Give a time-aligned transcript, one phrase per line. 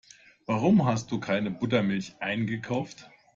[0.47, 3.07] Warum hast du keine Buttermilch eingekauft?